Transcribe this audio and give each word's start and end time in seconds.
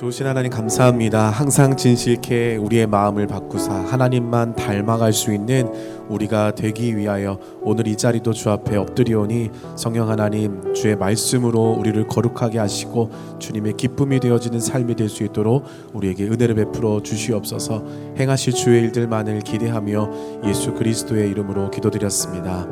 좋으신 0.00 0.26
하나님 0.26 0.50
감사합니다. 0.50 1.28
항상 1.28 1.76
진실케 1.76 2.56
우리의 2.56 2.86
마음을 2.86 3.26
바꾸사 3.26 3.70
하나님만 3.70 4.56
닮아갈 4.56 5.12
수 5.12 5.30
있는 5.30 5.70
우리가 6.08 6.54
되기 6.54 6.96
위하여 6.96 7.38
오늘 7.60 7.86
이 7.86 7.94
자리도 7.94 8.32
주 8.32 8.48
앞에 8.48 8.78
엎드리오니 8.78 9.50
성령 9.76 10.08
하나님 10.08 10.72
주의 10.72 10.96
말씀으로 10.96 11.72
우리를 11.78 12.06
거룩하게 12.06 12.58
하시고 12.60 13.10
주님의 13.38 13.74
기쁨이 13.76 14.20
되어지는 14.20 14.58
삶이 14.58 14.96
될 14.96 15.10
수 15.10 15.22
있도록 15.22 15.66
우리에게 15.92 16.24
은혜를 16.28 16.54
베풀어 16.54 17.02
주시옵소서 17.02 17.84
행하실 18.18 18.54
주의 18.54 18.82
일들만을 18.84 19.40
기대하며 19.40 20.44
예수 20.46 20.72
그리스도의 20.72 21.28
이름으로 21.28 21.70
기도드렸습니다. 21.70 22.66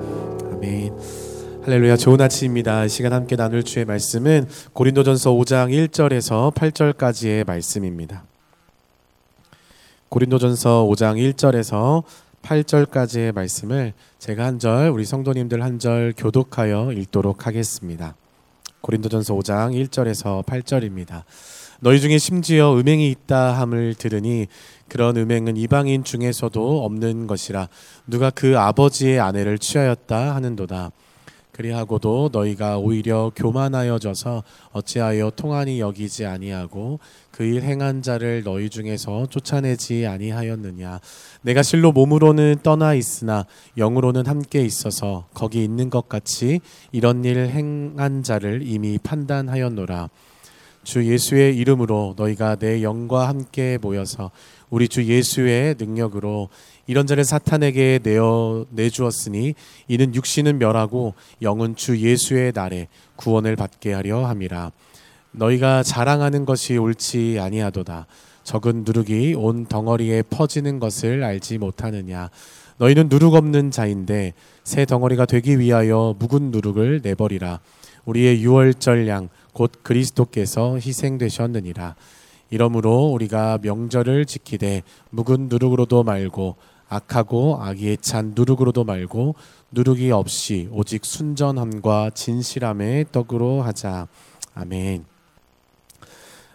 아멘. 0.50 1.27
할렐루야 1.68 1.98
좋은 1.98 2.18
아침입니다. 2.18 2.86
이 2.86 2.88
시간 2.88 3.12
함께 3.12 3.36
나눌 3.36 3.62
주의 3.62 3.84
말씀은 3.84 4.48
고린도전서 4.72 5.32
5장 5.32 5.68
1절에서 5.90 6.54
8절까지의 6.54 7.46
말씀입니다. 7.46 8.24
고린도전서 10.08 10.86
5장 10.90 11.34
1절에서 11.34 12.04
8절까지의 12.40 13.34
말씀을 13.34 13.92
제가 14.18 14.46
한 14.46 14.58
절, 14.58 14.88
우리 14.88 15.04
성도님들 15.04 15.62
한 15.62 15.78
절 15.78 16.14
교독하여 16.16 16.92
읽도록 16.92 17.46
하겠습니다. 17.46 18.14
고린도전서 18.80 19.34
5장 19.34 19.88
1절에서 19.88 20.46
8절입니다. 20.46 21.24
너희 21.80 22.00
중에 22.00 22.16
심지어 22.16 22.78
음행이 22.78 23.10
있다 23.10 23.52
함을 23.52 23.94
들으니 23.94 24.46
그런 24.88 25.18
음행은 25.18 25.58
이방인 25.58 26.02
중에서도 26.02 26.82
없는 26.86 27.26
것이라 27.26 27.68
누가 28.06 28.30
그 28.30 28.58
아버지의 28.58 29.20
아내를 29.20 29.58
취하였다 29.58 30.34
하는도다. 30.34 30.92
그리하고도 31.58 32.30
너희가 32.32 32.78
오히려 32.78 33.32
교만하여져서 33.34 34.44
어찌하여 34.70 35.32
통한이 35.34 35.80
여기지 35.80 36.24
아니하고 36.24 37.00
그 37.32 37.48
일 37.48 37.62
행한 37.62 38.02
자를 38.02 38.42
너희 38.44 38.68
중에서 38.68 39.26
쫓아내지 39.26 40.06
아니하였느냐? 40.06 41.00
내가 41.42 41.62
실로 41.62 41.92
몸으로는 41.92 42.58
떠나 42.62 42.94
있으나 42.94 43.46
영으로는 43.76 44.26
함께 44.26 44.62
있어서 44.64 45.26
거기 45.34 45.64
있는 45.64 45.88
것 45.90 46.08
같이 46.08 46.60
이런 46.92 47.24
일 47.24 47.38
행한 47.48 48.22
자를 48.22 48.62
이미 48.64 48.98
판단하였노라. 48.98 50.10
주 50.84 51.04
예수의 51.04 51.56
이름으로 51.56 52.14
너희가 52.16 52.56
내 52.56 52.82
영과 52.82 53.28
함께 53.28 53.78
모여서 53.80 54.30
우리 54.70 54.88
주 54.88 55.04
예수의 55.04 55.76
능력으로 55.78 56.48
이런 56.86 57.06
자를 57.06 57.24
사탄에게 57.24 58.00
내어 58.02 58.66
내주었으니 58.70 59.54
이는 59.88 60.14
육신은 60.14 60.58
멸하고 60.58 61.14
영은 61.42 61.76
주 61.76 61.98
예수의 61.98 62.52
날에 62.54 62.88
구원을 63.16 63.56
받게 63.56 63.92
하려 63.92 64.26
함이라. 64.26 64.72
너희가 65.32 65.82
자랑하는 65.82 66.44
것이 66.44 66.76
옳지 66.76 67.38
아니하도다. 67.40 68.06
적은 68.44 68.84
누룩이 68.86 69.34
온 69.34 69.66
덩어리에 69.66 70.22
퍼지는 70.22 70.80
것을 70.80 71.22
알지 71.22 71.58
못하느냐. 71.58 72.30
너희는 72.78 73.08
누룩 73.10 73.34
없는 73.34 73.70
자인데 73.70 74.32
새 74.64 74.86
덩어리가 74.86 75.26
되기 75.26 75.58
위하여 75.58 76.14
묵은 76.18 76.50
누룩을 76.50 77.00
내버리라. 77.02 77.60
우리의 78.06 78.42
유월절 78.42 79.08
양 79.08 79.28
곧 79.58 79.72
그리스도께서 79.82 80.76
희생되셨느니라 80.78 81.96
이러므로 82.50 83.06
우리가 83.08 83.58
명절을 83.62 84.26
지키되 84.26 84.82
묵은 85.10 85.48
누룩으로도 85.48 86.02
말고 86.02 86.56
악하고 86.88 87.58
악의에 87.60 87.96
찬 88.00 88.32
누룩으로도 88.34 88.84
말고 88.84 89.34
누룩이 89.72 90.10
없이 90.10 90.68
오직 90.72 91.04
순전함과 91.04 92.10
진실함의 92.14 93.06
떡으로 93.12 93.62
하자. 93.62 94.08
아멘. 94.54 95.04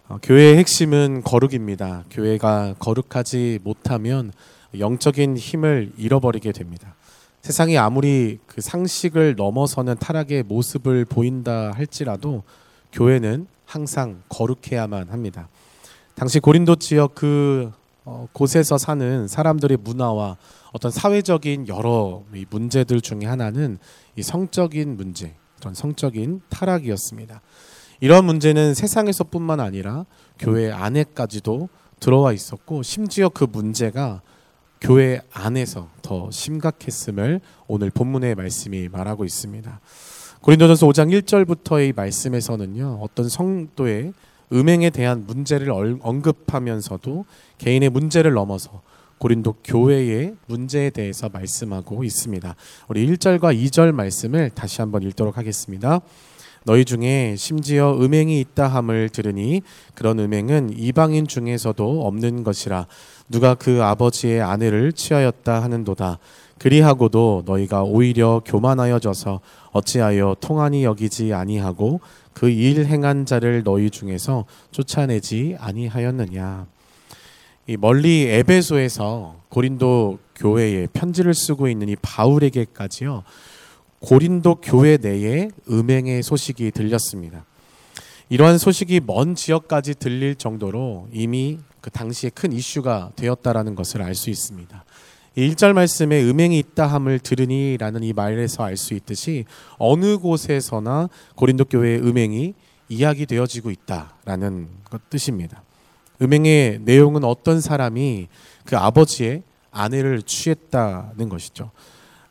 어, 0.10 0.18
교회의 0.22 0.58
핵심은 0.58 1.24
거룩입니다. 1.24 2.04
교회가 2.10 2.76
거룩하지 2.80 3.60
못하면 3.64 4.34
영적인 4.78 5.38
힘을 5.38 5.92
잃어버리게 5.98 6.52
됩니다. 6.52 6.96
세상이 7.42 7.78
아무리 7.78 8.40
그 8.48 8.62
상식을 8.62 9.36
넘어서는 9.36 9.98
타락의 9.98 10.44
모습을 10.44 11.06
보인다 11.06 11.72
할지라도 11.72 12.44
교회는 12.92 13.48
항상 13.66 14.22
거룩해야만 14.30 15.10
합니다. 15.10 15.48
당시 16.16 16.40
고린도 16.40 16.76
지역 16.76 17.16
그 17.16 17.72
어, 18.06 18.28
곳에서 18.34 18.78
사는 18.78 19.28
사람들의 19.28 19.78
문화와 19.82 20.38
어떤 20.74 20.92
사회적인 20.92 21.68
여러 21.68 22.24
문제들 22.50 23.02
중에 23.02 23.26
하나는 23.26 23.78
이 24.16 24.22
성적인 24.22 24.98
문제, 24.98 25.36
어떤 25.58 25.74
성적인 25.74 26.42
타락이었습니다. 26.50 27.42
이런 28.02 28.26
문제는 28.26 28.74
세상에서뿐만 28.74 29.60
아니라 29.60 30.06
교회 30.38 30.72
안에까지도 30.72 31.70
들어와 32.00 32.34
있었고 32.34 32.84
심지어 32.84 33.30
그 33.30 33.46
문제가 33.50 34.22
교회 34.82 35.22
안에서 35.32 35.88
더 36.02 36.30
심각했음을 36.30 37.40
오늘 37.68 37.90
본문의 37.90 38.36
말씀이 38.36 38.90
말하고 38.90 39.24
있습니다. 39.24 39.80
고린도전서 40.42 40.88
5장 40.88 41.22
1절부터의 41.22 41.96
말씀에서는요. 41.96 43.00
어떤 43.02 43.30
성도의 43.30 44.12
음행에 44.54 44.92
대한 44.92 45.26
문제를 45.26 45.72
언급하면서도 45.72 47.26
개인의 47.58 47.90
문제를 47.90 48.34
넘어서 48.34 48.82
고린도 49.18 49.56
교회의 49.64 50.36
문제에 50.48 50.90
대해서 50.90 51.30
말씀하고 51.30 52.04
있습니다. 52.04 52.56
우리 52.90 53.08
1절과 53.08 53.58
2절 53.58 53.94
말씀을 53.94 54.50
다시 54.50 54.82
한번 54.82 55.02
읽도록 55.04 55.38
하겠습니다. 55.38 56.02
너희 56.66 56.86
중에 56.86 57.36
심지어 57.38 57.98
음행이 58.00 58.40
있다 58.40 58.68
함을 58.68 59.10
들으니 59.10 59.62
그런 59.96 60.20
음행은 60.20 60.72
이방인 60.78 61.28
중에서도 61.28 62.06
없는 62.06 62.44
것이라 62.44 62.88
누가 63.30 63.54
그 63.56 63.84
아버지의 63.84 64.42
아내를 64.42 64.94
취하였다 64.94 65.62
하는도다. 65.62 66.20
그리하고도 66.64 67.44
너희가 67.46 67.84
오히려 67.84 68.42
교만하여 68.46 69.00
져서 69.00 69.42
어찌하여 69.74 70.38
통한이 70.40 70.86
여기지 70.86 71.34
아니하고 71.34 72.00
그 72.32 72.50
일 72.50 72.86
행한 72.86 73.26
자를 73.26 73.64
너희 73.64 73.90
중에서 73.90 74.46
쫓아내지 74.72 75.58
아니하였느냐. 75.60 76.66
이 77.68 77.76
멀리 77.76 78.28
에베소에서 78.30 79.36
고린도 79.50 80.20
교회에 80.38 80.88
편지를 80.94 81.34
쓰고 81.34 81.68
있는 81.68 81.90
이 81.90 81.98
바울에게까지요. 82.02 83.24
고린도 84.00 84.62
교회 84.62 84.96
내에 84.96 85.50
음행의 85.70 86.24
소식이 86.24 86.72
들렸습니다. 86.72 87.44
이러한 88.30 88.58
소식이 88.58 89.02
먼 89.06 89.36
지역까지 89.36 89.96
들릴 89.96 90.36
정도로 90.36 91.10
이미 91.12 91.60
그 91.82 91.90
당시에 91.90 92.30
큰 92.30 92.54
이슈가 92.54 93.12
되었다라는 93.18 93.76
것을 93.76 94.02
알 94.02 94.16
수 94.16 94.30
있습니다. 94.30 94.86
1절 95.38 95.74
말씀에 95.74 96.22
음행이 96.24 96.60
있다 96.60 96.86
함을 96.86 97.20
들으니라는 97.20 98.04
이 98.04 98.14
말에서 98.14 98.64
알 98.64 98.78
수 98.78 98.94
있듯이 98.94 99.46
어느 99.78 100.18
곳에서나 100.18 101.10
고린도 101.36 101.66
교회의 101.66 102.00
음행이 102.00 102.54
이야기되어지고 102.90 103.72
있다라는 103.72 104.68
것 104.90 105.10
뜻입니다. 105.10 105.64
음행의 106.22 106.82
내용은 106.84 107.24
어떤 107.24 107.62
사람이 107.62 108.28
그 108.66 108.78
아버지의 108.78 109.44
아내를 109.72 110.22
취했다는 110.22 111.30
것이죠. 111.30 111.72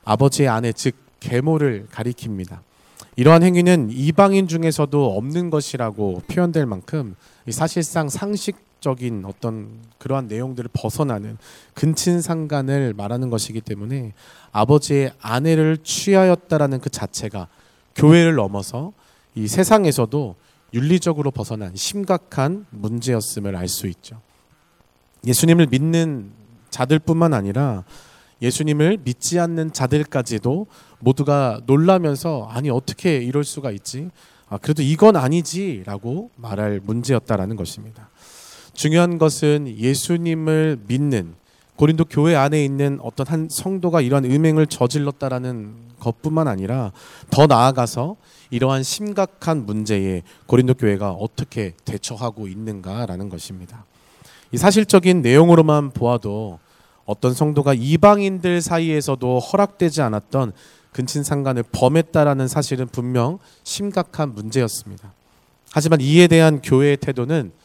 아버지의 0.04 0.48
아내 0.48 0.72
즉 0.72 0.94
계모를 1.20 1.86
가리킵니다. 1.90 2.58
이러한 3.16 3.42
행위는 3.42 3.90
이방인 3.90 4.48
중에서도 4.48 5.16
없는 5.16 5.50
것이라고 5.50 6.22
표현될 6.28 6.66
만큼 6.66 7.14
사실상 7.50 8.08
상식 8.08 8.56
적인 8.82 9.24
어떤 9.24 9.78
그러한 9.98 10.26
내용들을 10.26 10.68
벗어나는 10.72 11.38
근친 11.72 12.20
상간을 12.20 12.92
말하는 12.94 13.30
것이기 13.30 13.62
때문에 13.62 14.12
아버지의 14.50 15.12
아내를 15.20 15.78
취하였다라는 15.78 16.80
그 16.80 16.90
자체가 16.90 17.48
교회를 17.94 18.34
넘어서 18.34 18.92
이 19.34 19.46
세상에서도 19.48 20.34
윤리적으로 20.74 21.30
벗어난 21.30 21.74
심각한 21.76 22.66
문제였음을 22.70 23.56
알 23.56 23.68
수 23.68 23.86
있죠. 23.86 24.20
예수님을 25.24 25.68
믿는 25.68 26.32
자들뿐만 26.70 27.32
아니라 27.32 27.84
예수님을 28.42 28.98
믿지 29.04 29.38
않는 29.38 29.72
자들까지도 29.72 30.66
모두가 30.98 31.60
놀라면서 31.66 32.48
아니 32.50 32.68
어떻게 32.70 33.18
이럴 33.18 33.44
수가 33.44 33.70
있지? 33.70 34.10
아, 34.48 34.58
그래도 34.58 34.82
이건 34.82 35.14
아니지라고 35.14 36.30
말할 36.36 36.80
문제였다라는 36.82 37.54
것입니다. 37.56 38.10
중요한 38.82 39.16
것은 39.16 39.76
예수님을 39.78 40.80
믿는 40.88 41.36
고린도 41.76 42.06
교회 42.06 42.34
안에 42.34 42.64
있는 42.64 42.98
어떤 43.00 43.28
한 43.28 43.46
성도가 43.48 44.00
이러한 44.00 44.24
음행을 44.24 44.66
저질렀다라는 44.66 45.72
것뿐만 46.00 46.48
아니라 46.48 46.90
더 47.30 47.46
나아가서 47.46 48.16
이러한 48.50 48.82
심각한 48.82 49.66
문제에 49.66 50.24
고린도 50.46 50.74
교회가 50.74 51.12
어떻게 51.12 51.74
대처하고 51.84 52.48
있는가라는 52.48 53.28
것입니다. 53.28 53.84
이 54.50 54.56
사실적인 54.56 55.22
내용으로만 55.22 55.92
보아도 55.92 56.58
어떤 57.04 57.34
성도가 57.34 57.74
이방인들 57.74 58.60
사이에서도 58.60 59.38
허락되지 59.38 60.02
않았던 60.02 60.52
근친상간을 60.90 61.62
범했다라는 61.70 62.48
사실은 62.48 62.88
분명 62.88 63.38
심각한 63.62 64.34
문제였습니다. 64.34 65.12
하지만 65.70 66.00
이에 66.00 66.26
대한 66.26 66.60
교회의 66.60 66.96
태도는 66.96 67.52
아, 67.52 67.61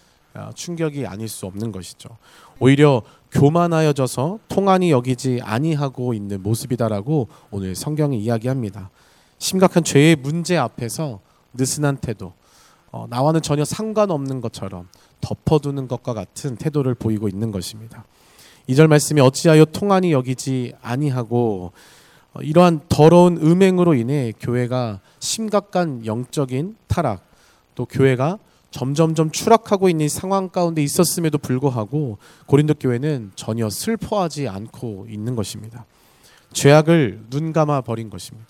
충격이 0.55 1.05
아닐 1.05 1.27
수 1.27 1.45
없는 1.45 1.71
것이죠. 1.71 2.09
오히려 2.59 3.01
교만하여져서 3.31 4.39
통한이 4.47 4.91
여기지 4.91 5.39
아니하고 5.43 6.13
있는 6.13 6.41
모습이다라고 6.41 7.27
오늘 7.51 7.75
성경이 7.75 8.19
이야기합니다. 8.19 8.89
심각한 9.37 9.83
죄의 9.83 10.15
문제 10.15 10.57
앞에서 10.57 11.19
느슨한 11.53 11.97
태도, 11.97 12.33
어, 12.91 13.05
나와는 13.09 13.41
전혀 13.41 13.65
상관없는 13.65 14.41
것처럼 14.41 14.87
덮어두는 15.21 15.87
것과 15.87 16.13
같은 16.13 16.55
태도를 16.55 16.95
보이고 16.95 17.27
있는 17.27 17.51
것입니다. 17.51 18.05
이 18.67 18.75
절 18.75 18.87
말씀이 18.87 19.21
어찌하여 19.21 19.65
통한이 19.65 20.11
여기지 20.11 20.73
아니하고 20.81 21.71
어, 22.33 22.41
이러한 22.41 22.81
더러운 22.89 23.37
음행으로 23.37 23.93
인해 23.93 24.33
교회가 24.39 24.99
심각한 25.19 26.05
영적인 26.05 26.75
타락, 26.87 27.23
또 27.75 27.85
교회가 27.85 28.39
점점점 28.71 29.31
추락하고 29.31 29.89
있는 29.89 30.09
상황 30.09 30.49
가운데 30.49 30.83
있었음에도 30.83 31.37
불구하고 31.37 32.17
고린도 32.45 32.75
교회는 32.75 33.31
전혀 33.35 33.69
슬퍼하지 33.69 34.47
않고 34.47 35.07
있는 35.09 35.35
것입니다. 35.35 35.85
죄악을 36.53 37.25
눈 37.29 37.53
감아 37.53 37.81
버린 37.81 38.09
것입니다. 38.09 38.47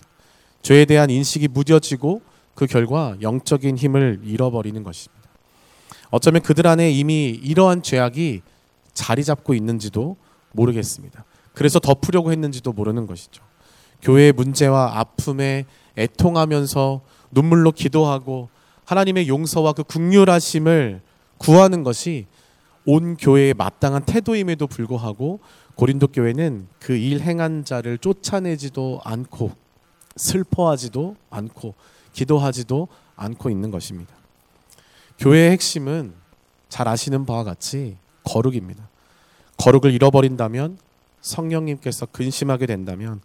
죄에 0.62 0.84
대한 0.84 1.10
인식이 1.10 1.48
무뎌지고 1.48 2.22
그 2.54 2.66
결과 2.66 3.16
영적인 3.22 3.76
힘을 3.76 4.20
잃어버리는 4.24 4.82
것입니다. 4.82 5.18
어쩌면 6.10 6.42
그들 6.42 6.66
안에 6.66 6.90
이미 6.90 7.28
이러한 7.28 7.82
죄악이 7.82 8.42
자리 8.94 9.22
잡고 9.24 9.54
있는지도 9.54 10.16
모르겠습니다. 10.52 11.24
그래서 11.54 11.78
덮으려고 11.78 12.32
했는지도 12.32 12.72
모르는 12.72 13.06
것이죠. 13.06 13.42
교회의 14.02 14.32
문제와 14.32 14.98
아픔에 14.98 15.66
애통하면서 15.96 17.00
눈물로 17.30 17.72
기도하고 17.72 18.48
하나님의 18.88 19.28
용서와 19.28 19.74
그 19.74 19.84
국률하심을 19.84 21.02
구하는 21.36 21.82
것이 21.82 22.24
온 22.86 23.18
교회의 23.18 23.52
마땅한 23.52 24.06
태도임에도 24.06 24.66
불구하고 24.66 25.40
고린도 25.74 26.06
교회는 26.08 26.68
그 26.80 26.94
일 26.96 27.20
행한 27.20 27.66
자를 27.66 27.98
쫓아내지도 27.98 29.02
않고 29.04 29.52
슬퍼하지도 30.16 31.16
않고 31.28 31.74
기도하지도 32.14 32.88
않고 33.14 33.50
있는 33.50 33.70
것입니다. 33.70 34.14
교회의 35.18 35.50
핵심은 35.50 36.14
잘 36.70 36.88
아시는 36.88 37.26
바와 37.26 37.44
같이 37.44 37.98
거룩입니다. 38.24 38.88
거룩을 39.58 39.92
잃어버린다면 39.92 40.78
성령님께서 41.20 42.06
근심하게 42.06 42.64
된다면 42.64 43.20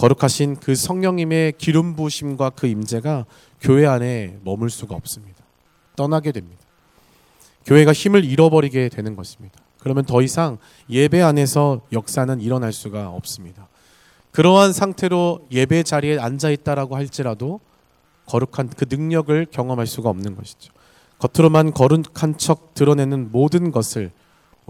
거룩하신 0.00 0.56
그 0.56 0.74
성령님의 0.74 1.52
기름 1.58 1.94
부심과 1.94 2.50
그 2.50 2.66
임재가 2.66 3.26
교회 3.60 3.86
안에 3.86 4.38
머물 4.44 4.70
수가 4.70 4.94
없습니다. 4.94 5.44
떠나게 5.94 6.32
됩니다. 6.32 6.62
교회가 7.66 7.92
힘을 7.92 8.24
잃어버리게 8.24 8.88
되는 8.88 9.14
것입니다. 9.14 9.60
그러면 9.78 10.06
더 10.06 10.22
이상 10.22 10.56
예배 10.88 11.20
안에서 11.20 11.82
역사는 11.92 12.40
일어날 12.40 12.72
수가 12.72 13.10
없습니다. 13.10 13.68
그러한 14.30 14.72
상태로 14.72 15.46
예배 15.50 15.82
자리에 15.82 16.18
앉아 16.18 16.48
있다라고 16.48 16.96
할지라도 16.96 17.60
거룩한 18.24 18.70
그 18.70 18.86
능력을 18.88 19.48
경험할 19.50 19.86
수가 19.86 20.08
없는 20.08 20.34
것이죠. 20.34 20.72
겉으로만 21.18 21.74
거룩한 21.74 22.38
척 22.38 22.72
드러내는 22.72 23.32
모든 23.32 23.70
것을 23.70 24.12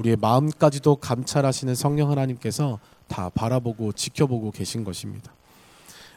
우리의 0.01 0.17
마음까지도 0.17 0.97
감찰하시는 0.97 1.75
성령 1.75 2.11
하나님께서 2.11 2.79
다 3.09 3.31
바라보고 3.31 3.93
지켜보고 3.93 4.51
계신 4.51 4.85
것입니다. 4.85 5.33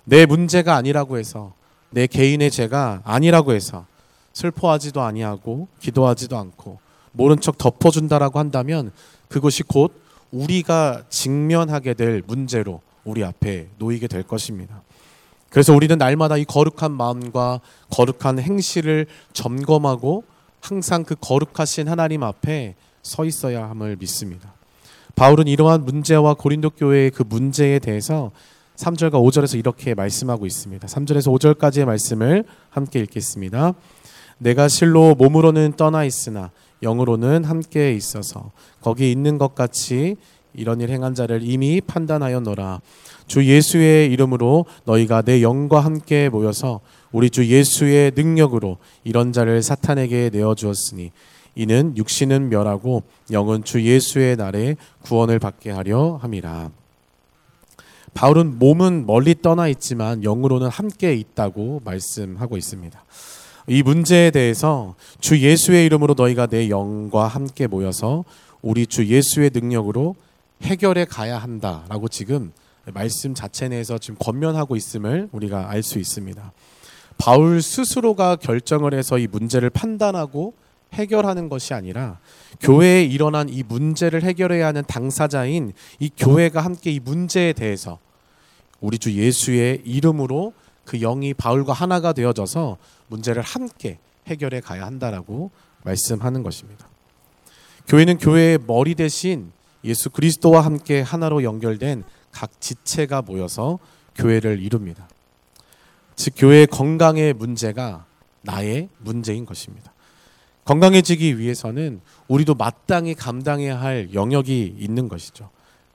내 0.05 0.25
문제가 0.25 0.75
아니라고 0.75 1.17
해서 1.17 1.53
내 1.89 2.07
개인의 2.07 2.51
죄가 2.51 3.01
아니라고 3.03 3.53
해서 3.53 3.85
슬퍼하지도 4.33 5.01
아니하고 5.01 5.67
기도하지도 5.79 6.37
않고 6.37 6.79
모른 7.11 7.39
척 7.39 7.57
덮어준다라고 7.57 8.39
한다면 8.39 8.91
그것이 9.27 9.63
곧 9.63 9.93
우리가 10.31 11.03
직면하게 11.09 11.93
될 11.93 12.23
문제로 12.25 12.81
우리 13.03 13.23
앞에 13.23 13.67
놓이게 13.77 14.07
될 14.07 14.23
것입니다. 14.23 14.81
그래서 15.49 15.73
우리는 15.73 15.97
날마다 15.97 16.37
이 16.37 16.45
거룩한 16.45 16.91
마음과 16.91 17.59
거룩한 17.91 18.39
행실을 18.39 19.05
점검하고 19.33 20.23
항상 20.61 21.03
그 21.03 21.15
거룩하신 21.19 21.87
하나님 21.87 22.23
앞에 22.23 22.75
서 23.03 23.25
있어야 23.25 23.69
함을 23.69 23.97
믿습니다. 23.99 24.53
바울은 25.15 25.47
이러한 25.47 25.85
문제와 25.85 26.33
고린도 26.33 26.71
교회의 26.71 27.11
그 27.11 27.23
문제에 27.27 27.77
대해서 27.77 28.31
3절과 28.77 29.11
5절에서 29.11 29.59
이렇게 29.59 29.93
말씀하고 29.93 30.45
있습니다. 30.45 30.87
3절에서 30.87 31.37
5절까지의 31.37 31.85
말씀을 31.85 32.45
함께 32.69 32.99
읽겠습니다. 33.01 33.73
내가 34.39 34.67
실로 34.67 35.13
몸으로는 35.15 35.73
떠나 35.77 36.05
있으나 36.05 36.49
영으로는 36.81 37.43
함께 37.43 37.93
있어서 37.93 38.51
거기 38.81 39.11
있는 39.11 39.37
것 39.37 39.53
같이 39.53 40.15
이런 40.53 40.81
일 40.81 40.89
행한 40.89 41.13
자를 41.13 41.41
이미 41.43 41.81
판단하였노라. 41.81 42.81
주 43.27 43.45
예수의 43.45 44.11
이름으로 44.11 44.65
너희가 44.85 45.21
내 45.21 45.41
영과 45.41 45.79
함께 45.79 46.29
모여서 46.29 46.81
우리 47.11 47.29
주 47.29 47.45
예수의 47.45 48.13
능력으로 48.15 48.77
이런 49.03 49.33
자를 49.33 49.61
사탄에게 49.61 50.29
내어 50.31 50.55
주었으니 50.55 51.11
이는 51.55 51.95
육신은 51.97 52.49
멸하고 52.49 53.03
영은 53.31 53.63
주 53.63 53.83
예수의 53.83 54.37
날에 54.37 54.75
구원을 55.01 55.39
받게 55.39 55.71
하려 55.71 56.19
함이라. 56.21 56.71
바울은 58.13 58.59
몸은 58.59 59.05
멀리 59.05 59.41
떠나 59.41 59.67
있지만 59.67 60.23
영으로는 60.23 60.67
함께 60.67 61.13
있다고 61.15 61.81
말씀하고 61.83 62.57
있습니다. 62.57 63.03
이 63.67 63.81
문제에 63.81 64.29
대해서 64.31 64.95
주 65.19 65.39
예수의 65.39 65.85
이름으로 65.85 66.15
너희가 66.17 66.47
내 66.47 66.69
영과 66.69 67.27
함께 67.27 67.65
모여서 67.67 68.23
우리 68.61 68.85
주 68.85 69.07
예수의 69.07 69.51
능력으로 69.53 70.15
해결해 70.63 71.05
가야 71.05 71.37
한다라고 71.37 72.07
지금 72.07 72.51
말씀 72.93 73.33
자체 73.33 73.69
내에서 73.69 73.97
지금 73.97 74.17
권면하고 74.19 74.75
있음을 74.75 75.29
우리가 75.31 75.69
알 75.69 75.83
수 75.83 75.99
있습니다. 75.99 76.51
바울 77.17 77.61
스스로가 77.61 78.35
결정을 78.35 78.93
해서 78.93 79.17
이 79.17 79.27
문제를 79.27 79.69
판단하고 79.69 80.53
해결하는 80.93 81.49
것이 81.49 81.73
아니라 81.73 82.19
교회에 82.61 83.03
일어난 83.03 83.49
이 83.49 83.63
문제를 83.63 84.23
해결해야 84.23 84.67
하는 84.67 84.83
당사자인 84.87 85.73
이 85.99 86.09
교회가 86.15 86.61
함께 86.61 86.91
이 86.91 86.99
문제에 86.99 87.53
대해서 87.53 87.99
우리 88.79 88.97
주 88.97 89.13
예수의 89.13 89.81
이름으로 89.85 90.53
그 90.85 90.99
영이 90.99 91.33
바울과 91.33 91.73
하나가 91.73 92.13
되어져서 92.13 92.77
문제를 93.07 93.41
함께 93.41 93.99
해결해 94.27 94.59
가야 94.59 94.85
한다라고 94.85 95.51
말씀하는 95.83 96.43
것입니다. 96.43 96.87
교회는 97.87 98.17
교회의 98.17 98.59
머리 98.65 98.95
대신 98.95 99.51
예수 99.83 100.09
그리스도와 100.09 100.61
함께 100.61 101.01
하나로 101.01 101.43
연결된 101.43 102.03
각 102.31 102.59
지체가 102.59 103.21
모여서 103.21 103.79
교회를 104.15 104.61
이룹니다. 104.61 105.07
즉 106.15 106.33
교회의 106.37 106.67
건강의 106.67 107.33
문제가 107.33 108.05
나의 108.41 108.89
문제인 108.99 109.45
것입니다. 109.45 109.92
건강해지기 110.65 111.39
위해서는 111.39 112.01
우리도 112.27 112.55
마땅히 112.55 113.15
감당해야 113.15 113.79
할 113.79 114.13
영역이 114.13 114.75
있는 114.79 115.07
것이죠. 115.09 115.49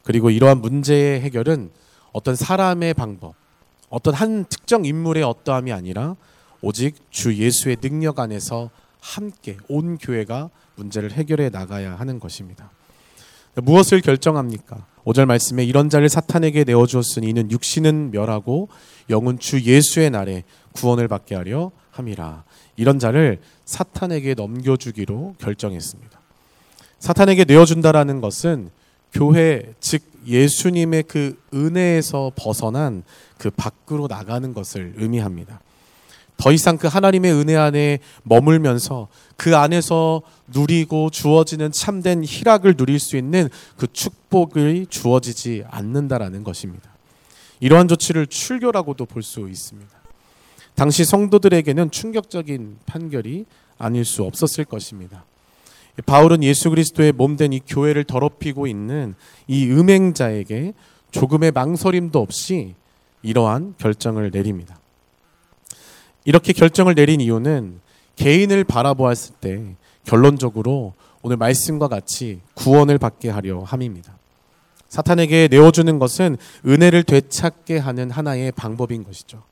그리고 0.04 0.30
이러한 0.30 0.60
문제의 0.60 1.20
해결은 1.20 1.70
어떤 2.12 2.34
사람의 2.34 2.94
방법, 2.94 3.34
어떤 3.88 4.14
한 4.14 4.44
특정 4.44 4.84
인물의 4.84 5.22
어떠함이 5.22 5.72
아니라 5.72 6.16
오직 6.60 6.96
주 7.10 7.34
예수의 7.36 7.76
능력 7.76 8.18
안에서 8.18 8.70
함께 9.00 9.56
온 9.68 9.96
교회가 9.96 10.50
문제를 10.76 11.12
해결해 11.12 11.50
나가야 11.50 11.96
하는 11.96 12.20
것입니다. 12.20 12.70
무엇을 13.54 14.00
결정합니까? 14.00 14.86
5절 15.04 15.24
말씀에 15.26 15.64
이런 15.64 15.88
자를 15.88 16.08
사탄에게 16.08 16.64
내어 16.64 16.86
주었으니 16.86 17.28
이는 17.28 17.50
육신은 17.50 18.10
멸하고 18.10 18.68
영은 19.10 19.38
주 19.38 19.62
예수의 19.62 20.10
날에 20.10 20.44
구원을 20.72 21.08
받게 21.08 21.34
하려 21.34 21.70
함이라. 21.90 22.44
이런 22.78 22.98
자를 22.98 23.40
사탄에게 23.64 24.34
넘겨주기로 24.34 25.34
결정했습니다. 25.38 26.18
사탄에게 27.00 27.44
내어준다라는 27.44 28.20
것은 28.20 28.70
교회 29.12 29.74
즉 29.80 30.02
예수님의 30.26 31.02
그 31.04 31.38
은혜에서 31.52 32.32
벗어난 32.36 33.02
그 33.36 33.50
밖으로 33.50 34.06
나가는 34.06 34.54
것을 34.54 34.94
의미합니다. 34.96 35.60
더 36.36 36.52
이상 36.52 36.78
그 36.78 36.86
하나님의 36.86 37.32
은혜 37.32 37.56
안에 37.56 37.98
머물면서 38.22 39.08
그 39.36 39.56
안에서 39.56 40.22
누리고 40.46 41.10
주어지는 41.10 41.72
참된 41.72 42.24
희락을 42.24 42.76
누릴 42.76 43.00
수 43.00 43.16
있는 43.16 43.48
그 43.76 43.92
축복이 43.92 44.86
주어지지 44.88 45.64
않는다라는 45.68 46.44
것입니다. 46.44 46.90
이러한 47.58 47.88
조치를 47.88 48.28
출교라고도 48.28 49.06
볼 49.06 49.24
수 49.24 49.48
있습니다. 49.48 49.97
당시 50.78 51.04
성도들에게는 51.04 51.90
충격적인 51.90 52.76
판결이 52.86 53.46
아닐 53.78 54.04
수 54.04 54.22
없었을 54.22 54.64
것입니다. 54.64 55.24
바울은 56.06 56.44
예수 56.44 56.70
그리스도의 56.70 57.10
몸된 57.10 57.52
이 57.52 57.58
교회를 57.66 58.04
더럽히고 58.04 58.68
있는 58.68 59.16
이 59.48 59.66
음행자에게 59.66 60.74
조금의 61.10 61.50
망설임도 61.50 62.20
없이 62.20 62.76
이러한 63.24 63.74
결정을 63.78 64.30
내립니다. 64.30 64.78
이렇게 66.24 66.52
결정을 66.52 66.94
내린 66.94 67.20
이유는 67.20 67.80
개인을 68.14 68.62
바라보았을 68.62 69.34
때 69.40 69.74
결론적으로 70.04 70.94
오늘 71.22 71.38
말씀과 71.38 71.88
같이 71.88 72.38
구원을 72.54 72.98
받게 72.98 73.30
하려 73.30 73.64
함입니다. 73.64 74.16
사탄에게 74.88 75.48
내어주는 75.50 75.98
것은 75.98 76.36
은혜를 76.64 77.02
되찾게 77.02 77.78
하는 77.78 78.12
하나의 78.12 78.52
방법인 78.52 79.02
것이죠. 79.02 79.42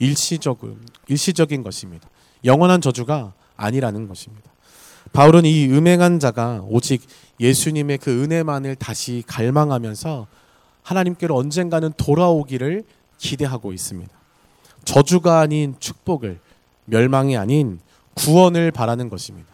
일시적인, 0.00 0.80
일시적인 1.06 1.62
것입니다. 1.62 2.08
영원한 2.44 2.80
저주가 2.80 3.32
아니라는 3.56 4.08
것입니다. 4.08 4.50
바울은 5.12 5.44
이 5.44 5.66
음행한 5.66 6.18
자가 6.18 6.64
오직 6.68 7.02
예수님의 7.38 7.98
그 7.98 8.22
은혜만을 8.22 8.76
다시 8.76 9.22
갈망하면서 9.26 10.26
하나님께로 10.82 11.36
언젠가는 11.36 11.92
돌아오기를 11.96 12.84
기대하고 13.18 13.72
있습니다. 13.72 14.10
저주가 14.84 15.40
아닌 15.40 15.74
축복을, 15.78 16.40
멸망이 16.86 17.36
아닌 17.36 17.80
구원을 18.14 18.70
바라는 18.70 19.08
것입니다. 19.08 19.48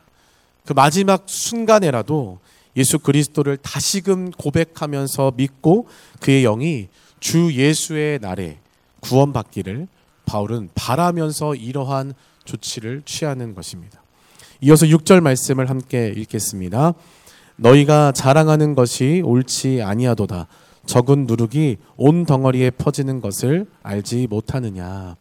그 0.64 0.72
마지막 0.72 1.24
순간에라도 1.26 2.38
예수 2.76 2.98
그리스도를 2.98 3.56
다시금 3.56 4.30
고백하면서 4.32 5.32
믿고 5.36 5.88
그의 6.20 6.42
영이 6.42 6.88
주 7.20 7.52
예수의 7.54 8.18
날에 8.20 8.58
구원받기를 9.00 9.88
바울은 10.26 10.68
바라면서 10.75 11.54
이러한 11.54 12.12
조치를 12.45 13.02
취하는 13.06 13.54
것입니다. 13.54 14.02
이어서 14.61 14.87
6절 14.87 15.21
말씀을 15.21 15.71
함께 15.71 16.12
읽겠습니다. 16.16 16.95
너희가 17.56 18.12
자랑하는 18.12 18.75
것이 18.75 19.23
옳지 19.25 19.83
아니하도다. 19.83 20.47
적은 20.85 21.26
누룩이 21.26 21.78
온 21.97 22.26
덩어리에 22.26 22.71
퍼지는 22.71 23.21
것을 23.21 23.66
알지 23.83 24.26
못하느냐. 24.28 25.16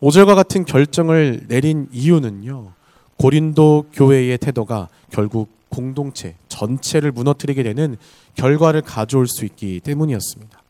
5절과 0.00 0.34
같은 0.34 0.64
결정을 0.64 1.46
내린 1.48 1.88
이유는요. 1.92 2.72
고린도 3.16 3.86
교회의 3.92 4.38
태도가 4.38 4.88
결국 5.10 5.48
공동체 5.68 6.36
전체를 6.48 7.12
무너뜨리게 7.12 7.62
되는 7.62 7.96
결과를 8.34 8.82
가져올 8.82 9.26
수 9.26 9.44
있기 9.44 9.80
때문이었습니다. 9.80 10.62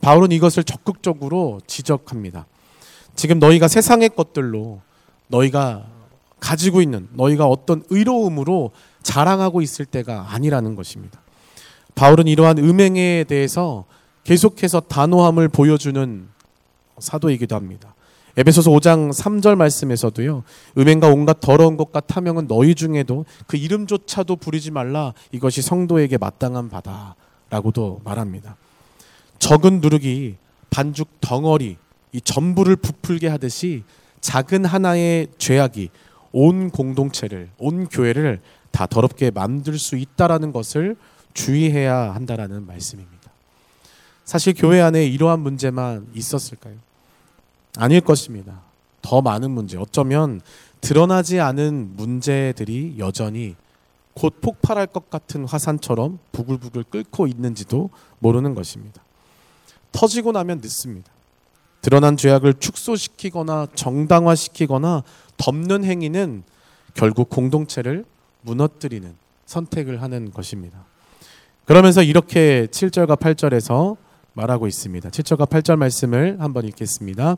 바울은 0.00 0.32
이것을 0.32 0.64
적극적으로 0.64 1.60
지적합니다. 1.66 2.46
지금 3.16 3.38
너희가 3.38 3.66
세상의 3.66 4.10
것들로 4.10 4.80
너희가 5.28 5.86
가지고 6.38 6.82
있는 6.82 7.08
너희가 7.12 7.46
어떤 7.46 7.82
의로움으로 7.90 8.70
자랑하고 9.02 9.62
있을 9.62 9.86
때가 9.86 10.26
아니라는 10.30 10.76
것입니다. 10.76 11.20
바울은 11.94 12.28
이러한 12.28 12.58
음행에 12.58 13.24
대해서 13.26 13.84
계속해서 14.24 14.80
단호함을 14.80 15.48
보여주는 15.48 16.28
사도이기도 16.98 17.56
합니다. 17.56 17.94
에베소서 18.36 18.70
5장 18.70 19.12
3절 19.12 19.54
말씀에서도요. 19.56 20.42
음행과 20.76 21.08
온갖 21.08 21.40
더러운 21.40 21.78
것과 21.78 22.00
탐욕은 22.00 22.48
너희 22.48 22.74
중에도 22.74 23.24
그 23.46 23.56
이름조차도 23.56 24.36
부리지 24.36 24.72
말라. 24.72 25.14
이것이 25.32 25.62
성도에게 25.62 26.18
마땅한 26.18 26.68
바다라고도 26.68 28.02
말합니다. 28.04 28.56
적은 29.38 29.80
누룩이 29.80 30.34
반죽 30.68 31.08
덩어리 31.22 31.78
이 32.16 32.20
전부를 32.22 32.76
부풀게 32.76 33.28
하듯이 33.28 33.84
작은 34.22 34.64
하나의 34.64 35.28
죄악이 35.36 35.90
온 36.32 36.70
공동체를 36.70 37.50
온 37.58 37.86
교회를 37.88 38.40
다 38.70 38.86
더럽게 38.86 39.30
만들 39.30 39.78
수 39.78 39.96
있다라는 39.96 40.50
것을 40.50 40.96
주의해야 41.34 42.14
한다라는 42.14 42.66
말씀입니다. 42.66 43.30
사실 44.24 44.54
교회 44.54 44.80
안에 44.80 45.04
이러한 45.04 45.40
문제만 45.40 46.06
있었을까요? 46.14 46.76
아닐 47.76 48.00
것입니다. 48.00 48.62
더 49.02 49.20
많은 49.20 49.50
문제, 49.50 49.76
어쩌면 49.76 50.40
드러나지 50.80 51.38
않은 51.38 51.96
문제들이 51.96 52.94
여전히 52.96 53.56
곧 54.14 54.40
폭발할 54.40 54.86
것 54.86 55.10
같은 55.10 55.44
화산처럼 55.44 56.18
부글부글 56.32 56.84
끓고 56.84 57.26
있는지도 57.26 57.90
모르는 58.20 58.54
것입니다. 58.54 59.02
터지고 59.92 60.32
나면 60.32 60.62
늦습니다. 60.62 61.12
드러난 61.86 62.16
죄악을 62.16 62.54
축소시키거나 62.54 63.68
정당화시키거나 63.76 65.04
덮는 65.36 65.84
행위는 65.84 66.42
결국 66.94 67.30
공동체를 67.30 68.04
무너뜨리는 68.42 69.14
선택을 69.44 70.02
하는 70.02 70.32
것입니다. 70.32 70.84
그러면서 71.64 72.02
이렇게 72.02 72.66
7절과 72.72 73.20
8절에서 73.20 73.96
말하고 74.32 74.66
있습니다. 74.66 75.10
7절과 75.10 75.48
8절 75.48 75.76
말씀을 75.76 76.40
한번 76.40 76.64
읽겠습니다. 76.64 77.36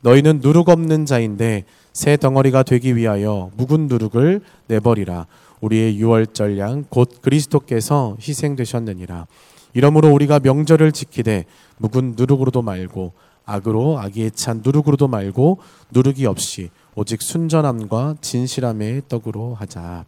너희는 0.00 0.40
누룩 0.42 0.70
없는 0.70 1.04
자인데 1.04 1.64
새 1.92 2.16
덩어리가 2.16 2.62
되기 2.62 2.96
위하여 2.96 3.50
묵은 3.58 3.88
누룩을 3.88 4.40
내버리라. 4.68 5.26
우리의 5.60 5.98
유월절 5.98 6.58
양 6.58 6.86
곧 6.88 7.20
그리스도께서 7.20 8.16
희생되셨느니라. 8.26 9.26
이러므로 9.74 10.10
우리가 10.14 10.40
명절을 10.42 10.92
지키되 10.92 11.44
묵은 11.76 12.14
누룩으로도 12.16 12.62
말고 12.62 13.12
악으로 13.44 13.98
악에 13.98 14.30
찬 14.30 14.62
누룩으로도 14.64 15.08
말고 15.08 15.58
누룩이 15.90 16.26
없이 16.26 16.70
오직 16.94 17.22
순전함과 17.22 18.16
진실함의 18.20 19.02
떡으로 19.08 19.54
하자. 19.54 20.04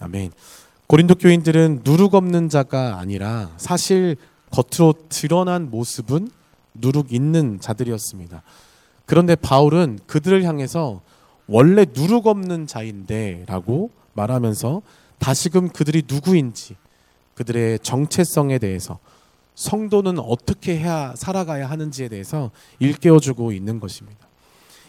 아멘. 0.00 0.32
고린도 0.86 1.16
교인들은 1.16 1.82
누룩 1.84 2.14
없는 2.14 2.48
자가 2.48 2.98
아니라 2.98 3.50
사실 3.56 4.16
겉으로 4.50 4.94
드러난 5.08 5.70
모습은 5.70 6.30
누룩 6.74 7.12
있는 7.12 7.60
자들이었습니다. 7.60 8.42
그런데 9.06 9.34
바울은 9.36 10.00
그들을 10.06 10.42
향해서 10.44 11.00
원래 11.46 11.84
누룩 11.92 12.26
없는 12.26 12.66
자인데라고 12.66 13.90
말하면서 14.14 14.82
다시금 15.18 15.68
그들이 15.68 16.02
누구인지 16.08 16.76
그들의 17.34 17.80
정체성에 17.80 18.58
대해서 18.58 18.98
성도는 19.54 20.18
어떻게 20.18 20.78
해야 20.78 21.14
살아가야 21.16 21.68
하는지에 21.68 22.08
대해서 22.08 22.50
일깨워주고 22.78 23.52
있는 23.52 23.80
것입니다. 23.80 24.26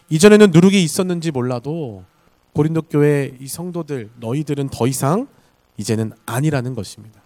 이전에는 0.09 0.51
누룩이 0.51 0.81
있었는지 0.83 1.31
몰라도 1.31 2.03
고린도 2.53 2.83
교회 2.83 3.35
이 3.39 3.47
성도들 3.47 4.09
너희들은 4.19 4.69
더 4.69 4.87
이상 4.87 5.27
이제는 5.77 6.11
아니라는 6.25 6.75
것입니다. 6.75 7.21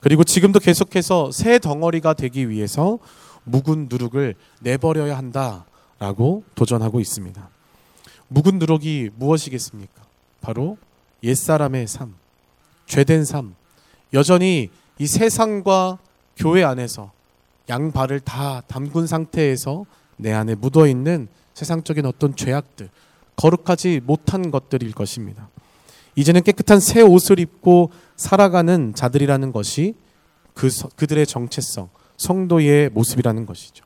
그리고 0.00 0.24
지금도 0.24 0.60
계속해서 0.60 1.30
새 1.32 1.58
덩어리가 1.58 2.14
되기 2.14 2.48
위해서 2.48 2.98
묵은 3.44 3.88
누룩을 3.90 4.34
내버려야 4.60 5.16
한다. 5.16 5.64
라고 5.98 6.44
도전하고 6.54 7.00
있습니다. 7.00 7.48
묵은 8.28 8.58
누룩이 8.58 9.10
무엇이겠습니까? 9.16 10.02
바로 10.42 10.76
옛사람의 11.22 11.86
삶, 11.86 12.14
죄된 12.86 13.24
삶. 13.24 13.54
여전히 14.12 14.68
이 14.98 15.06
세상과 15.06 15.98
교회 16.36 16.64
안에서 16.64 17.12
양발을 17.68 18.20
다 18.20 18.62
담근 18.68 19.06
상태에서 19.06 19.86
내 20.16 20.32
안에 20.32 20.54
묻어 20.54 20.86
있는 20.86 21.28
세상적인 21.54 22.06
어떤 22.06 22.36
죄악들, 22.36 22.90
거룩하지 23.36 24.00
못한 24.04 24.50
것들일 24.50 24.92
것입니다. 24.92 25.48
이제는 26.14 26.42
깨끗한 26.42 26.80
새 26.80 27.02
옷을 27.02 27.38
입고 27.40 27.90
살아가는 28.16 28.94
자들이라는 28.94 29.52
것이 29.52 29.94
그 30.54 30.68
그들의 30.96 31.26
정체성, 31.26 31.88
성도의 32.16 32.90
모습이라는 32.90 33.44
것이죠. 33.44 33.84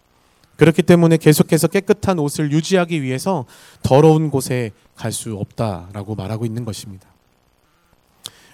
그렇기 0.57 0.83
때문에 0.83 1.17
계속해서 1.17 1.69
깨끗한 1.69 2.19
옷을 2.19 2.53
유지하기 2.53 3.03
위해서 3.03 3.47
더러운 3.83 4.31
곳에 4.31 4.73
갈 4.95 5.11
수 5.11 5.35
없다라고 5.37 6.15
말하고 6.15 6.45
있는 6.45 6.65
것입니다. 6.65 7.09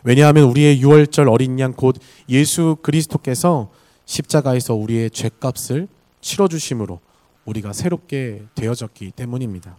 왜냐하면 0.05 0.45
우리의 0.45 0.81
유월절 0.81 1.29
어린 1.29 1.59
양 1.59 1.73
곧 1.73 1.97
예수 2.29 2.77
그리스도께서 2.81 3.71
십자가에서 4.07 4.75
우리의 4.75 5.11
죄값을 5.11 5.89
치러 6.21 6.49
주심으로 6.49 7.01
우리가 7.45 7.73
새롭게 7.73 8.43
되어졌기 8.55 9.13
때문입니다. 9.13 9.77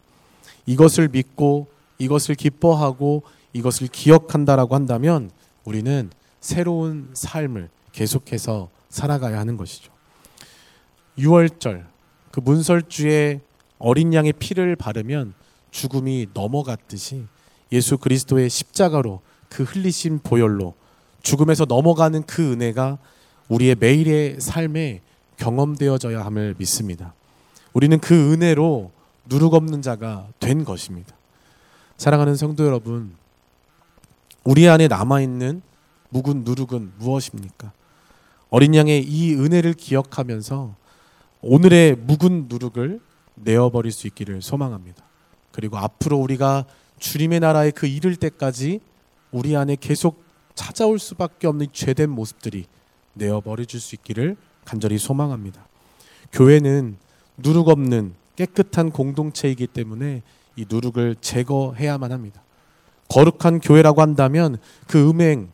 이것을 0.65 1.09
믿고 1.09 1.67
이것을 1.97 2.35
기뻐하고 2.35 3.23
이것을 3.53 3.87
기억한다라고 3.87 4.75
한다면 4.75 5.31
우리는 5.65 6.09
새로운 6.39 7.09
삶을 7.13 7.69
계속해서 7.91 8.69
살아가야 8.89 9.39
하는 9.39 9.57
것이죠. 9.57 9.91
유월절 11.17 11.87
그 12.31 12.39
문설주에 12.39 13.41
어린 13.79 14.13
양의 14.13 14.33
피를 14.33 14.75
바르면 14.75 15.33
죽음이 15.71 16.27
넘어갔듯이 16.33 17.25
예수 17.71 17.97
그리스도의 17.97 18.49
십자가로 18.49 19.21
그 19.49 19.63
흘리신 19.63 20.19
보혈로 20.19 20.75
죽음에서 21.21 21.65
넘어가는 21.65 22.23
그 22.23 22.53
은혜가 22.53 22.97
우리의 23.49 23.75
매일의 23.75 24.39
삶에 24.39 25.01
경험되어져야 25.37 26.25
함을 26.25 26.55
믿습니다. 26.57 27.13
우리는 27.73 27.99
그 27.99 28.33
은혜로 28.33 28.91
누룩 29.25 29.53
없는 29.53 29.81
자가 29.81 30.27
된 30.39 30.63
것입니다. 30.63 31.15
사랑하는 31.97 32.35
성도 32.35 32.65
여러분, 32.65 33.15
우리 34.43 34.67
안에 34.67 34.87
남아있는 34.87 35.61
묵은 36.09 36.43
누룩은 36.43 36.93
무엇입니까? 36.97 37.71
어린 38.49 38.75
양의 38.75 39.03
이 39.03 39.35
은혜를 39.35 39.73
기억하면서 39.73 40.73
오늘의 41.41 41.95
묵은 41.97 42.47
누룩을 42.47 43.01
내어버릴 43.35 43.91
수 43.91 44.07
있기를 44.07 44.41
소망합니다. 44.41 45.03
그리고 45.51 45.77
앞으로 45.77 46.17
우리가 46.17 46.65
주님의 46.99 47.41
나라에 47.41 47.71
그 47.71 47.87
이를 47.87 48.15
때까지 48.15 48.79
우리 49.31 49.55
안에 49.55 49.75
계속 49.79 50.23
찾아올 50.55 50.97
수밖에 50.97 51.47
없는 51.47 51.67
죄된 51.71 52.09
모습들이 52.09 52.65
내어 53.17 53.41
버려질 53.41 53.79
수 53.79 53.95
있기를 53.95 54.37
간절히 54.65 54.97
소망합니다. 54.97 55.65
교회는 56.31 56.97
누룩 57.37 57.69
없는 57.69 58.13
깨끗한 58.35 58.91
공동체이기 58.91 59.67
때문에 59.67 60.21
이 60.55 60.65
누룩을 60.69 61.15
제거해야만 61.21 62.11
합니다. 62.11 62.41
거룩한 63.09 63.61
교회라고 63.61 64.01
한다면 64.01 64.57
그 64.87 65.09
음행, 65.09 65.49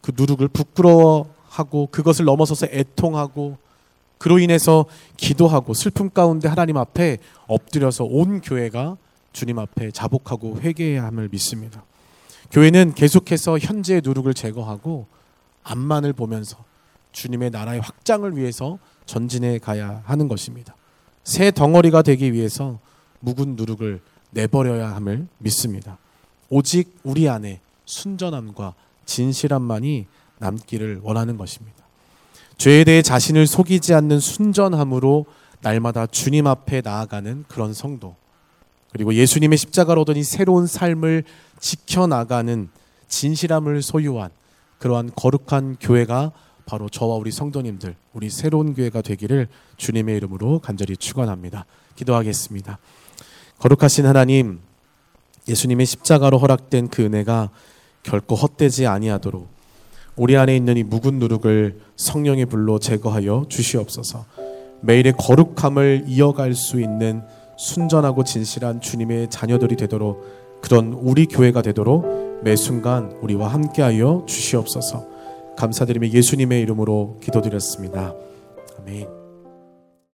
그 0.00 0.12
누룩을 0.16 0.48
부끄러워하고 0.48 1.88
그것을 1.90 2.24
넘어서서 2.24 2.66
애통하고 2.70 3.58
그로 4.18 4.38
인해서 4.38 4.84
기도하고 5.16 5.72
슬픔 5.74 6.10
가운데 6.10 6.48
하나님 6.48 6.76
앞에 6.76 7.18
엎드려서 7.46 8.04
온 8.04 8.40
교회가 8.40 8.96
주님 9.32 9.58
앞에 9.58 9.92
자복하고 9.92 10.60
회개해야 10.60 11.04
함을 11.04 11.28
믿습니다. 11.30 11.84
교회는 12.50 12.94
계속해서 12.94 13.58
현재의 13.58 14.02
누룩을 14.04 14.34
제거하고 14.34 15.06
앞만을 15.70 16.12
보면서 16.12 16.64
주님의 17.12 17.50
나라의 17.50 17.80
확장을 17.80 18.36
위해서 18.36 18.78
전진해 19.06 19.58
가야 19.58 20.02
하는 20.04 20.28
것입니다. 20.28 20.74
새 21.24 21.50
덩어리가 21.50 22.02
되기 22.02 22.32
위해서 22.32 22.78
묵은 23.20 23.56
누룩을 23.56 24.00
내버려야 24.30 24.94
함을 24.94 25.26
믿습니다. 25.38 25.98
오직 26.48 26.98
우리 27.02 27.28
안에 27.28 27.60
순전함과 27.84 28.74
진실함만이 29.06 30.06
남기를 30.38 31.00
원하는 31.02 31.36
것입니다. 31.36 31.76
죄에 32.56 32.84
대해 32.84 33.02
자신을 33.02 33.46
속이지 33.46 33.94
않는 33.94 34.20
순전함으로 34.20 35.26
날마다 35.60 36.06
주님 36.06 36.46
앞에 36.46 36.82
나아가는 36.82 37.44
그런 37.48 37.74
성도. 37.74 38.16
그리고 38.92 39.14
예수님의 39.14 39.58
십자가로 39.58 40.02
얻은 40.02 40.16
이 40.16 40.24
새로운 40.24 40.66
삶을 40.66 41.24
지켜나가는 41.58 42.68
진실함을 43.08 43.82
소유한 43.82 44.30
그러한 44.80 45.10
거룩한 45.14 45.76
교회가 45.78 46.32
바로 46.66 46.88
저와 46.88 47.16
우리 47.16 47.30
성도님들, 47.30 47.94
우리 48.12 48.30
새로운 48.30 48.74
교회가 48.74 49.02
되기를 49.02 49.48
주님의 49.76 50.16
이름으로 50.16 50.58
간절히 50.58 50.96
축원합니다. 50.96 51.66
기도하겠습니다. 51.96 52.78
거룩하신 53.58 54.06
하나님, 54.06 54.60
예수님의 55.48 55.84
십자가로 55.84 56.38
허락된 56.38 56.88
그 56.88 57.04
은혜가 57.04 57.50
결코 58.02 58.34
헛되지 58.34 58.86
아니하도록 58.86 59.48
우리 60.16 60.36
안에 60.36 60.56
있는 60.56 60.76
이 60.76 60.82
묵은 60.82 61.18
누룩을 61.18 61.80
성령의 61.96 62.46
불로 62.46 62.78
제거하여 62.78 63.46
주시옵소서. 63.48 64.24
매일의 64.80 65.14
거룩함을 65.18 66.04
이어갈 66.06 66.54
수 66.54 66.80
있는 66.80 67.22
순전하고 67.58 68.24
진실한 68.24 68.80
주님의 68.80 69.28
자녀들이 69.28 69.76
되도록 69.76 70.24
그런 70.62 70.94
우리 70.94 71.26
교회가 71.26 71.60
되도록 71.60 72.29
매 72.42 72.56
순간 72.56 73.12
우리와 73.20 73.48
함께하여 73.48 74.24
주시옵소서. 74.26 75.06
감사드리며 75.56 76.08
예수님의 76.08 76.62
이름으로 76.62 77.18
기도드렸습니다. 77.20 78.14
아멘. 78.78 79.19